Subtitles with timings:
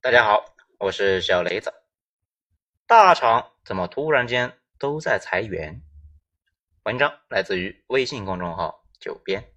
[0.00, 1.74] 大家好，我是小雷子。
[2.86, 5.82] 大厂怎么突然间都在裁员？
[6.84, 9.52] 文章来自于微信公众号“九编”，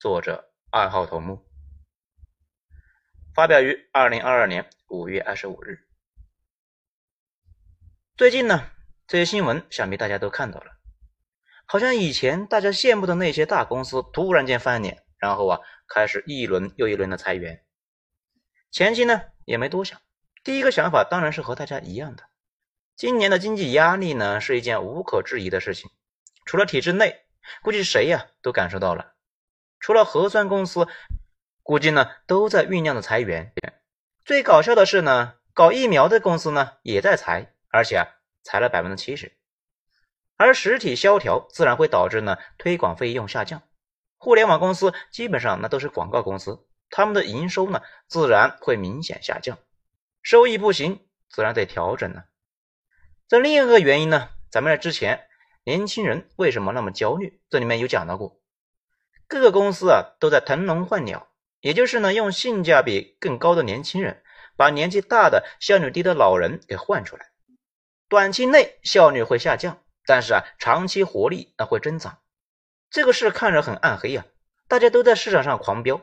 [0.00, 1.46] 作者二号头目，
[3.32, 5.86] 发表于二零二二年五月二十五日。
[8.16, 8.68] 最近呢，
[9.06, 10.72] 这些新闻想必大家都看到了，
[11.64, 17.64] 好像以前大家羡慕的那些大公司突然间翻脸，然后啊，开始一轮又一轮的裁员。
[18.72, 20.02] 前期呢也没多想，
[20.44, 22.24] 第一个想法当然是和大家一样的，
[22.96, 25.90] 今年的经济压力呢是一件无可置疑的事情，
[26.44, 27.24] 除了体制内，
[27.62, 29.14] 估计谁呀都感受到了，
[29.78, 30.88] 除了核酸公司，
[31.62, 33.52] 估计呢都在酝酿的裁员。
[34.24, 38.08] 最搞笑的是呢，搞疫苗的公司呢也在裁，而且啊
[38.42, 39.36] 裁了百分之七十，
[40.36, 43.62] 而实体萧条自然会导致呢推广费用下降，
[44.16, 46.66] 互联网公司基本上那都是广告公司。
[46.90, 49.58] 他们的营收呢，自然会明显下降，
[50.22, 52.24] 收益不行，自然得调整呢。
[53.28, 55.26] 这另一个原因呢，咱们在之前
[55.64, 58.40] 年轻人为什么那么焦虑，这里面有讲到过，
[59.26, 61.28] 各个公司啊都在腾笼换鸟，
[61.60, 64.22] 也就是呢用性价比更高的年轻人，
[64.56, 67.30] 把年纪大的效率低的老人给换出来，
[68.08, 72.18] 短期内效率会下降，但是啊长期活力那会增长，
[72.90, 74.24] 这个事看着很暗黑呀，
[74.68, 76.00] 大家都在市场上狂飙。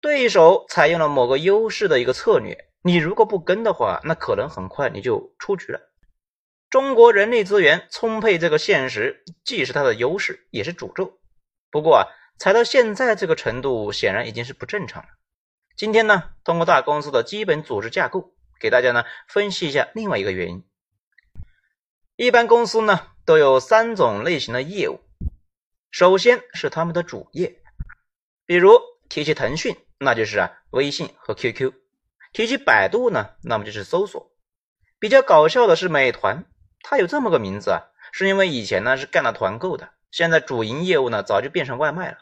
[0.00, 5.80] 对手采用了某个优势的一个策略，你如果不跟的话，那可能很快你就出局了。
[6.70, 11.18] 中国人力资源充沛这个现实，既是它的优势，也是诅咒。
[11.70, 12.06] 不过啊，
[12.38, 15.08] 踩到现在这个程度，显然已经是不正常了。
[15.76, 20.64] 今天呢，通过大公司的基本组织架构，给大家呢分析一下另外一个原因。
[22.14, 25.00] 一般公司呢都有三种类型的业务，
[25.90, 27.60] 首先是他们的主业，
[28.46, 29.76] 比如提起腾讯。
[29.98, 31.72] 那就是啊，微信和 QQ。
[32.32, 34.32] 提起百度呢，那么就是搜索。
[34.98, 36.44] 比较搞笑的是美团，
[36.82, 37.82] 它有这么个名字啊，
[38.12, 42.18] 是因为以前呢是干了团购的，现在主营业务呢早就变成外卖了。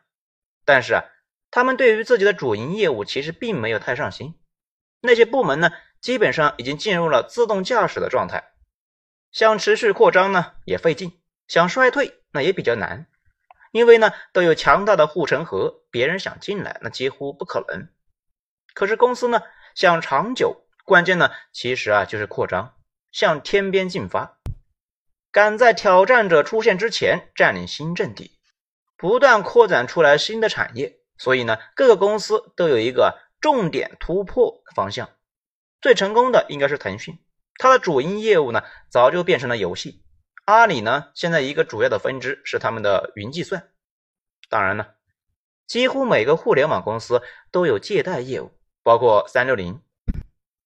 [0.64, 1.04] 但是啊，
[1.50, 4.34] 他们对于自己的主营业务其实并没有太上心。
[5.00, 5.70] 那些部门呢，
[6.00, 8.52] 基本上已经进入了自动驾驶的状态，
[9.32, 13.06] 想持续扩张呢也费劲，想衰退那也比较难。
[13.72, 17.88] 因为呢，都有强大的护城河，别人想进来那几乎不可能。
[18.74, 19.42] 可是公司呢
[19.74, 22.74] 想长久，关键呢其实啊就是扩张，
[23.12, 24.38] 向天边进发，
[25.32, 28.38] 赶在挑战者出现之前占领新阵地，
[28.96, 31.00] 不断扩展出来新的产业。
[31.18, 35.08] 所以呢，各个公司都有一个重点突破方向。
[35.80, 37.18] 最成功的应该是腾讯，
[37.58, 40.02] 它的主营业务呢早就变成了游戏。
[40.46, 43.68] 阿里呢，现在一个主要的分支是他们的云计算。
[44.48, 44.94] 当然了，
[45.66, 47.20] 几乎每个互联网公司
[47.50, 48.52] 都有借贷业务，
[48.84, 49.82] 包括三六零。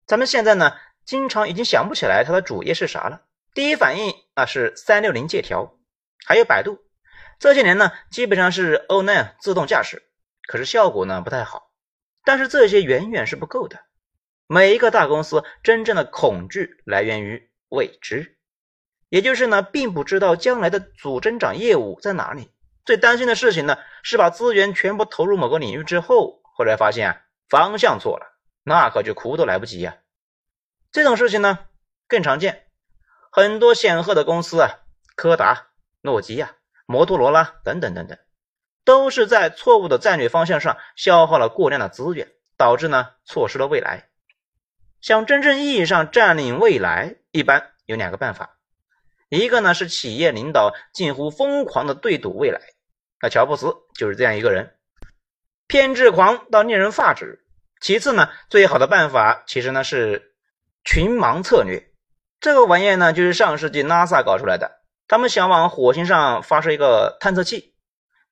[0.06, 0.76] 咱们现在呢，
[1.06, 3.22] 经常已经想不起来它的主业是啥了。
[3.54, 5.78] 第一反应啊是三六零借条，
[6.26, 6.78] 还有百度。
[7.38, 10.02] 这些年呢，基本上是 O N E 自动驾驶，
[10.47, 11.72] 可是效果呢不太好。
[12.22, 13.80] 但是这些远远是不够的。
[14.47, 18.36] 每一个大公司真正的恐惧来源于未知。
[19.10, 22.50] 也就是呢，并不知道将来的主增长业务在哪里。
[22.87, 29.98] 最担心的事情呢，是把资源全部投入某个领域之后，后来发现啊方向错了，那可就哭都来不及呀。
[30.93, 31.59] 这种事情呢
[32.09, 32.66] 更常见，
[33.31, 34.81] 很多显赫的公司啊，
[35.16, 35.66] 柯达、
[36.00, 36.54] 诺基亚、
[36.87, 38.16] 摩托罗拉等等等等，
[38.84, 44.09] 都是在错误的战略方向上消耗了过量的资源，导致呢错失了未来。
[45.00, 48.56] 想真正意义上占领未来，一般有两个办法。
[49.30, 52.60] 一个呢是企业领导近乎疯狂的对赌未来，
[53.22, 54.74] 那乔布斯就是这样一个人，
[55.68, 57.46] 偏执狂到令人发指。
[57.80, 60.34] 其次呢，最好的办法其实呢是
[60.84, 61.92] 群盲策略，
[62.41, 67.76] 这个玩意呢就是上世纪 NASA 搞出来的，他们想往火星上发射一个探测器，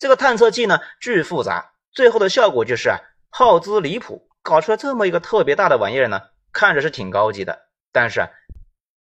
[0.00, 2.98] 这个探测器呢巨复杂，最后的效果就是啊
[3.30, 6.22] 耗资离谱，搞出来这么一个特别大的玩意儿呢，
[6.52, 8.30] 看着是挺高级的，但是啊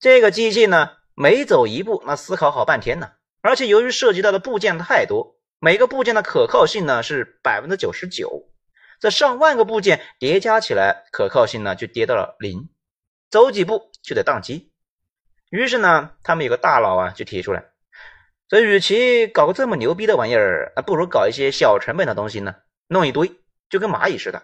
[0.00, 0.90] 这个机器呢。
[1.16, 3.12] 每走一步，那思考好半天呢。
[3.40, 8.48] 而且由于涉及到的部件太多，每个部件的可靠性呢是百分之九十九，
[8.98, 12.68] 这上万个部件叠加起来，可靠性呢就跌到了零，
[13.30, 14.72] 走几步就得宕机。
[15.50, 17.64] 于是呢，他们有个大佬啊就提出来，
[18.48, 22.56] 这与其搞个这么牛逼的玩意儿，啊不如搞一些小成本的东西呢，
[22.88, 23.30] 弄一堆
[23.70, 24.42] 就跟蚂蚁似的，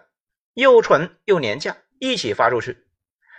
[0.53, 2.85] 又蠢又廉价，一起发出去，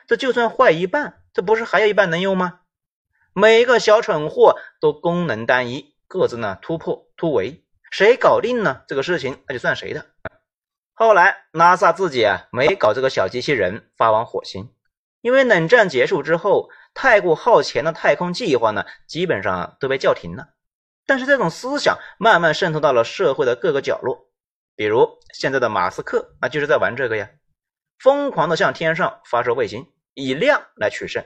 [0.07, 2.59] 这就算坏一半，这不是还有一半能用吗？
[3.35, 8.83] 每一个小蠢货都功能单一，各自呢突破突围，谁搞定呢？
[8.87, 10.05] 这个事情那就算谁的。
[10.93, 14.71] 后来 NASA 自己啊没搞这个小机器人发往火星，
[15.23, 20.49] 因为冷战结束之后，太过耗钱的太空计划呢，基本上都被叫停了。
[21.07, 24.29] 但是这种思想慢慢渗透到了社会的各个角落，
[24.77, 27.31] 比如现在的马斯克，那就是在玩这个呀，
[27.99, 31.25] 疯狂的向天上发射卫星，以量来取胜。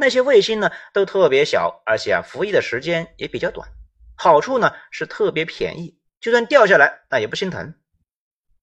[0.00, 3.68] 那些卫星呢，都特别小，而且啊，服役的时间也比较短。
[4.14, 7.74] 好处呢是特别便宜，就算掉下来那也不心疼。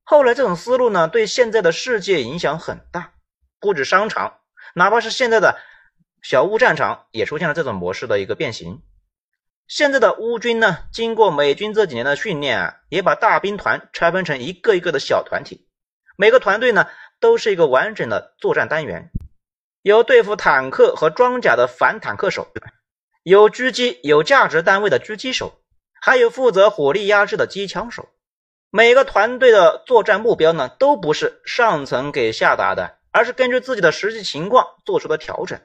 [0.05, 3.11] 后来这种思路呢，对现在的世界影响很大，
[3.59, 4.39] 不止商场，
[4.75, 5.59] 哪怕是现在的
[6.21, 8.81] 小乌战场，也出现了这种模式的一个变形。
[9.67, 15.67] 现在的乌军呢，经过美军这几年的训练啊，也把大兵团拆分成一个一个的小团体，
[16.15, 16.87] 每个团队呢
[17.19, 19.11] 都是一个完整的作战单元，
[19.85, 22.47] 有对付坦克和装甲的反坦克手，
[23.21, 25.61] 有狙击有价值单位的狙击手，
[26.01, 28.09] 还有负责火力压制的机枪手。
[28.71, 35.61] 每个团队的作战目标呢，都不是上层给下达的，而是根据自己的实际情况做出的调整。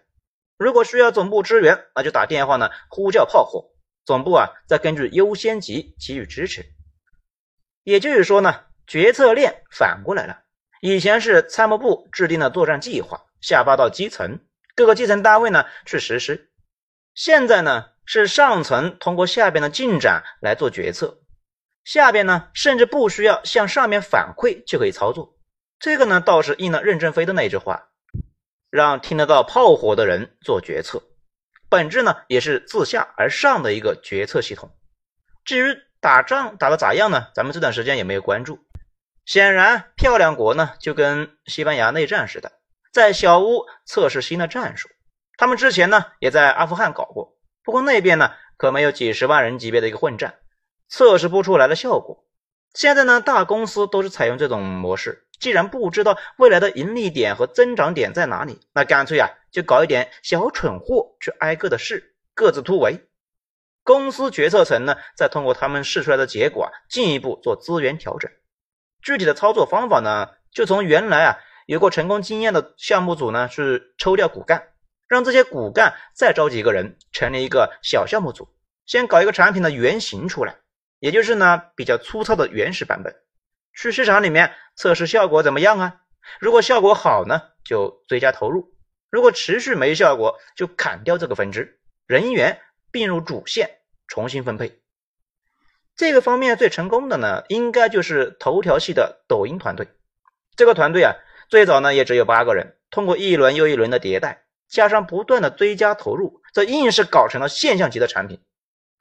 [0.59, 3.71] 如果需要总部支援，那就打电话呢，呼叫炮火。
[4.05, 6.67] 总部啊，再根据优先级给予支持。
[7.85, 10.41] 也就是说呢，决策链反过来了。
[10.83, 14.41] 以前是参谋部制定的作战计划，下发到基层，
[14.75, 16.51] 各个基层单位呢去实施。
[17.15, 21.19] 现在呢，是上层通过下边的进展来做决策，
[21.85, 25.37] 下边呢甚至不需要向上面反馈就可以操作。
[25.79, 27.89] 这个呢，倒是应了任正非的那句话，
[28.71, 31.03] 让听得到炮火的人做决策。
[31.69, 34.77] 本质呢，也是自下而上的一个决策系统。
[35.45, 37.29] 至于打仗打得咋样呢？
[37.35, 38.59] 咱们这段时间也没有关注。
[39.25, 42.53] 显然，漂亮国呢就跟西班牙内战似的，
[42.93, 44.89] 在小屋测试新的战术。
[45.37, 50.35] 他们之前呢也在阿富汗搞过，不过那边呢可没有几十万人级别的一个混战，
[50.89, 52.27] 测试不出来的效果。
[52.75, 55.27] 现在呢，大公司都是采用这种模式。
[55.41, 63.09] 既然不知道未来的盈利点和增长点在哪里，那干脆啊，就搞一点小蠢货去挨个的试，各自突围。
[63.83, 68.31] 公司决策层呢，再通过他们试出来的结果啊，进一步做资源调整。
[69.03, 71.39] 具体的操作方法呢，就从原来啊
[71.71, 74.71] 有过成功经验的项目组呢，是抽调骨干，
[75.07, 78.49] 让这些骨干再招几个人，成立一个小项目组，
[78.87, 80.57] 先搞一个产品的原型出来，
[80.99, 83.15] 也就是呢比较粗糙的原始版本。
[83.73, 86.01] 去市场里面测试效果怎么样啊？
[86.41, 88.73] 如果效果好呢，就追加投入；
[89.09, 93.79] 如果持续没效果，就砍掉这个分支，人员并入主线，
[94.09, 94.81] 重新分配。
[95.95, 99.87] 这个方面最成功的呢，应该就是头条系的抖音团队。
[100.57, 101.15] 这个团队啊，
[101.51, 108.41] 最早呢也只有八个人，通过一轮又一轮的迭代，加上不断的追加投入，这硬是搞成了现象级的产品，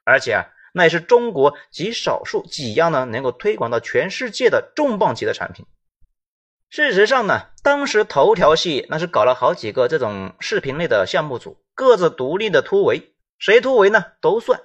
[0.04, 0.46] 而且啊。
[0.72, 5.66] 那也是中国极少数几样呢能够推广到全世界的重磅级的产品。
[6.68, 14.60] 事实上呢，当时头条系那是搞了好几个这种视频类的项目组，各自独立的突围，谁突围呢都算。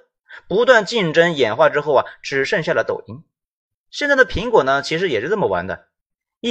[0.46, 3.24] 不断竞争演化之后啊，只剩下了抖音。
[3.90, 5.88] 现在的苹果呢，其实也是这么玩的。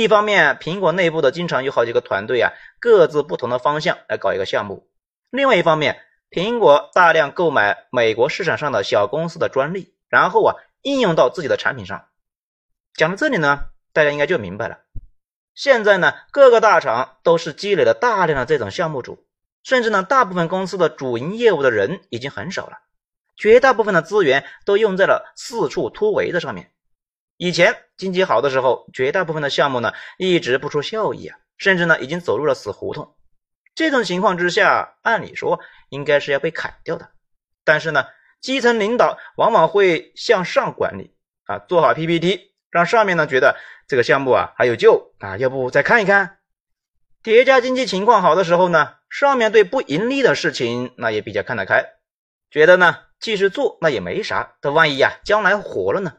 [0.01, 2.51] 一方面，苹果内部的经常有好几个团队啊，
[2.81, 4.89] 各自不同的方向来搞一个项目；
[5.29, 12.09] 另外一方面，苹果大量购买美国市场上的小公司的专利，然后啊应用到自己的产品上。
[12.93, 14.79] 讲到这里呢，大家应该就明白了。
[15.53, 19.25] 现在呢，各个大厂都是积累了大量的这种项目组，
[19.63, 22.79] 甚至呢，大部分公司的主营业务的人已经很少了，
[23.37, 26.73] 绝大部分的资源都用在了四处突围的上面。
[27.37, 33.15] 以前经济好的时候，绝大部分的项目呢一直不出效益啊，甚至呢已经走入了死胡同。
[33.75, 37.09] 这种情况之下，按理说应该是要被砍掉的，
[37.65, 38.05] 但是呢，
[38.39, 41.13] 基层领导往往会向上管理
[41.43, 46.37] 啊，做好 PPT，让上面呢觉得这个项目啊还有救啊，要不再看一看。
[47.21, 51.83] 叠加经济情况好的时候呢，上面对不盈利的事情那也比较看得开，
[52.49, 56.13] 觉得呢继续做那也没啥，但万一呀将来火了呢？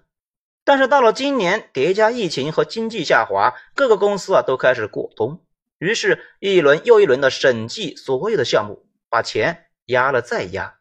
[0.66, 5.40] 但是到了今年，叠加疫情和经济下滑，各个公司啊都开始过冬。
[5.78, 10.74] 于是，一轮又一轮的审计所有的项目，把钱压了再压，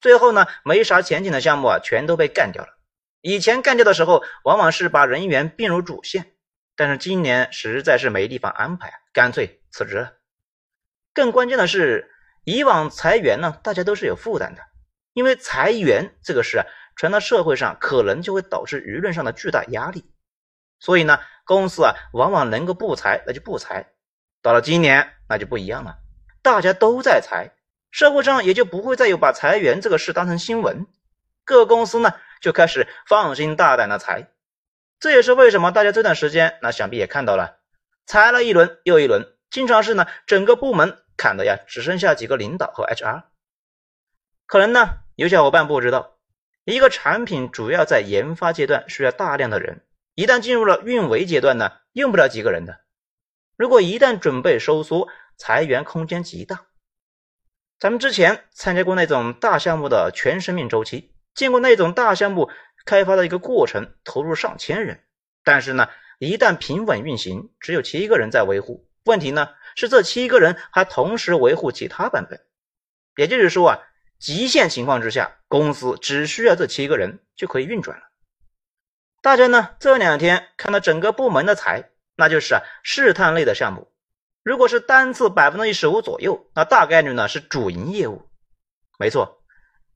[0.00, 2.78] 最后呢，没啥前景的项目啊，全都被干掉了。
[3.20, 6.34] 以前干掉的时候，往往是把人员并入主线，
[6.76, 10.12] 但是今年实在是没地方安排，干脆辞职了。
[11.12, 12.08] 更关键的是，
[12.44, 14.62] 以往裁员呢，大家都是有负担的，
[15.12, 16.66] 因为裁员这个事啊，
[16.98, 20.04] 传到社会上，可能就会导致舆论上的巨大压力。
[20.80, 23.92] 所以呢，公司啊，往往能够不裁，那就不裁。
[24.42, 25.98] 到了今年，那就不一样了，
[26.42, 27.52] 大家都在裁，
[27.90, 30.86] 社会上也就不会再有把裁员这个事当成新闻，
[31.44, 34.28] 各公司呢就开始放心大胆的裁，
[35.00, 37.58] 这也是为什么大家这段时间，那想必也看到了，
[38.06, 43.22] 裁了一轮又一轮，经常是呢整个部门砍的呀，只剩下几个领导和 HR。
[44.46, 46.17] 可能呢有小伙伴不知道，
[46.68, 49.80] 一个产品主要在研发阶段需要大量的人，
[50.14, 52.80] 一旦进入了运维阶段呢，用不了几个人的。
[53.56, 55.08] 如果一旦准备收缩，
[55.38, 56.66] 裁员空间极大。
[57.80, 62.50] 咱们之前参加过那种大项目的全生命周期，见过那种大项目
[62.84, 65.00] 开发的一个过程，投入上千人，
[65.42, 68.86] 但是呢，一旦平稳运行，只有七个人在维护。
[69.04, 72.38] 问题呢是这七个人还同时维护其他版本，
[73.16, 73.78] 也就是说啊，
[74.18, 78.04] 极限情况之下，公司只需要这七个人就可以运转了。
[79.22, 81.90] 大家呢这两天看到整个部门的裁。
[82.20, 83.92] 那就是啊，试探类的项目，
[84.42, 88.28] 如果是单次百分之一十五左右，那大概率呢是主营业务。
[88.98, 89.44] 没错，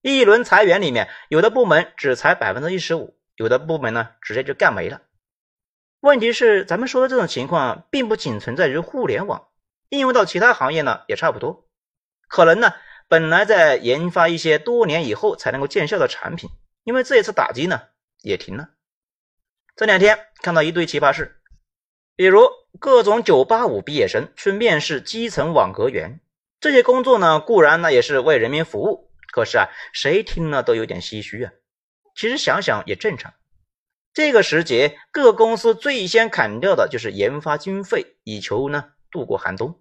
[0.02, 5.02] 一轮裁员里面，有的部门只裁百分之一十五，有的部门呢直接就干没了。
[5.98, 9.48] 问题是，咱们说的这种情况，并不仅存在于互联网，
[9.88, 11.68] 应用到其他行业呢也差不多。
[12.28, 12.72] 可能呢，
[13.12, 16.48] 本来在研发一些多年以后才能够见效的产品，
[16.82, 17.82] 因为这一次打击呢
[18.22, 18.70] 也停了。
[19.76, 21.38] 这两天看到一堆奇葩事。
[22.16, 22.48] 比如
[22.80, 26.20] 各种985毕业生去面试基层网格员，
[26.58, 31.52] 这些工作呢固然呢也是为人民服务，可是啊谁听了都有点唏嘘啊。
[32.16, 33.34] 其实想想也正常，
[34.14, 39.78] 这个时节各公司最先砍掉的就是研发经费，以求呢度过寒冬。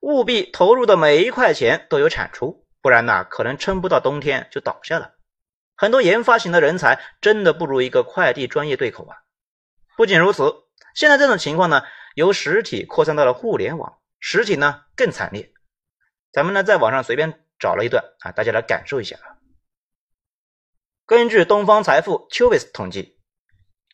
[0.00, 5.14] 务必投入的每一块钱都有产出，不然呢可能撑不到冬天就倒下了。
[5.76, 9.16] 很多研发型的人才真的不如一个快递专业对口啊。
[9.96, 10.64] 不仅如此。
[10.94, 11.82] 现在这种情况呢，
[12.16, 15.52] 由实体扩散到了互联网，实体呢更惨烈。
[16.32, 19.38] 咱们呢在网上随便找了一段啊，大家来感受一下啊。
[21.06, 23.18] 根据东方财富 Qvis 统计，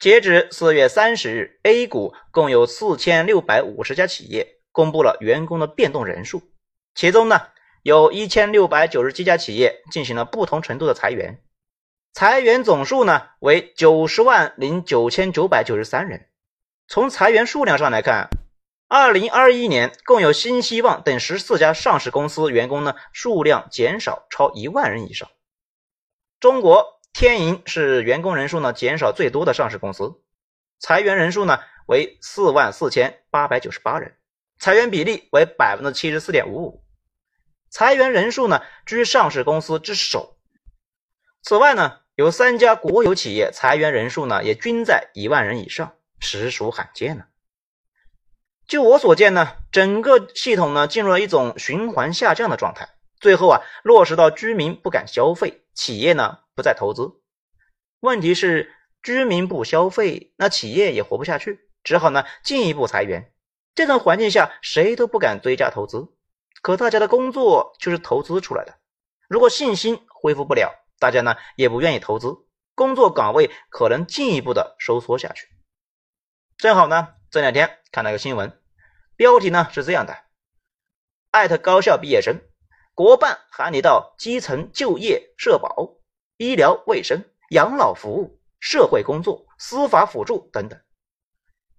[0.01, 6.43] 截止四月三十日，A 股共有四千六百五十家企业公布了员工的变动人数，
[6.95, 7.41] 其中呢
[7.83, 11.41] 有一千六百九十七家企业进行了不同程度的裁员，
[12.13, 16.29] 裁员总数呢为九十万零九千九百九十三人。
[16.89, 18.29] 从裁员数量上来看，
[18.87, 25.31] 二零二一年共有新希望等十四家上市公司员工呢数量减少超一万人以上。
[26.39, 30.21] 中国天银是员工人数呢减少最多的上市公司，
[30.79, 34.15] 裁员人数呢为四万四千八百九十八人，
[34.59, 36.85] 裁员比例为百分之七十四点五五，
[37.71, 40.39] 裁员人数呢居上市公司之首。
[41.43, 45.95] 此外呢，有三家国有企业裁员人数呢也均在一万人以上。
[46.19, 47.27] 实属罕见呢。
[48.67, 52.89] 就我所见呢，整个系统呢进入了一种循环下降的状态，
[53.21, 57.21] 最后啊落实到居民不敢消费，企业呢不再投资。
[58.01, 63.31] 问题是居民不消费，那企业也活不下去，只好呢进一步裁员。
[63.77, 66.09] 这种环境下，谁都不敢追加投资，
[66.63, 68.75] 可大家的工作就是投资出来的。
[69.29, 72.35] 如果信心恢复不了，大家呢也不愿意投资，
[72.75, 75.47] 工作岗位可能进一步的收缩下去。
[76.57, 78.59] 正好呢，这两天看到一个新闻，
[79.15, 80.17] 标题呢是这样的：
[81.31, 82.41] 艾特高校毕业生，
[82.95, 85.99] 国办喊你到基层就业、社保、
[86.39, 90.81] 医疗卫生、养老服务、社会工作、司法辅助等等。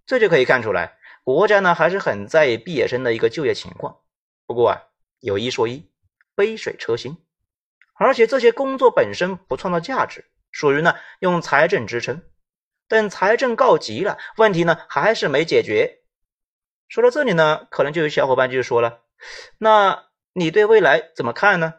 [0.05, 0.96] 这就可以看出来，
[1.27, 3.97] 国家呢还是很在意毕业生的一个就业情况。
[4.45, 4.83] 不过啊，
[5.19, 5.91] 有一说一，
[6.35, 7.17] 杯水车薪，
[7.95, 12.21] 而且这些工作本身不创造价值，属于呢用财政支撑。
[12.87, 15.99] 等财政告急了，问题呢还是没解决。
[16.87, 19.01] 说到这里呢，可能就有小伙伴就说了
[19.59, 21.73] ：“那你对未来怎么看呢？”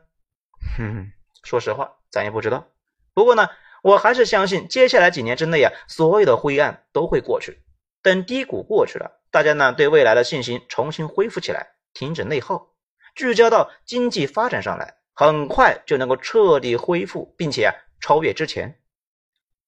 [0.77, 1.11] 哼，
[1.43, 2.69] 说实话，咱也不知道。
[3.15, 3.49] 不过呢，
[3.83, 7.63] 我还是相信接下来几年之内啊，所有的灰暗都会过去。
[8.03, 12.75] 等低谷过去了，大家呢对未来的信心重新恢复起来，停止内耗，
[13.15, 18.81] 聚焦到经济发展上来，很快就能够彻底恢复，并且啊超越之前。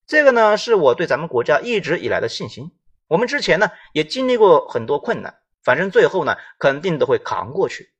[0.06, 2.72] 这个呢，是我对咱们国家一直以来的信心。
[3.06, 7.92] 我们之前呢，也经历过很多困难，反正最后呢，肯定都会扛过去。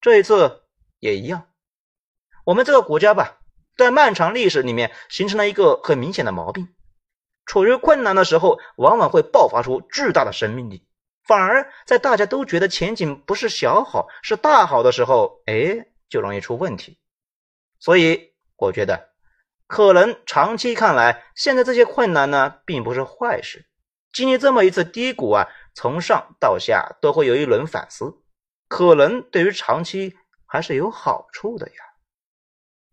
[0.00, 0.64] 这一次
[0.98, 1.46] 也一样。
[2.44, 3.38] 我们这个国家吧，
[3.76, 6.68] 在漫长历史里面形成了一个很明显的毛病：
[7.46, 10.84] 处于困难的时候，往往会爆发出巨大的生命力；
[11.24, 16.98] 反而在大家都觉得前景不是小好，是大好的时候，哎，就容易出问题。
[17.78, 19.10] 所以，我觉得。
[19.66, 23.68] 可能长期看来，现在这些困难呢，并不是坏事。
[24.12, 28.20] 经历这么一次低谷啊，从上到下都会有一轮反思，
[28.66, 31.74] 可能对于长期还是有好处的呀。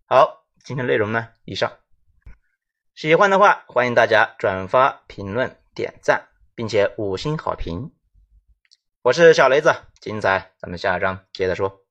[0.05, 1.79] 好，今天内容呢，以上。
[2.93, 7.91] 喜欢的话，欢迎大家转发、评论、点赞，并且五星好评。
[9.07, 11.86] 我是小雷子，精彩咱们下一章接着说。